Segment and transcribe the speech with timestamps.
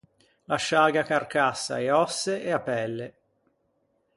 [0.51, 3.07] Lasciâghe a carcassa, e òsse e a pelle.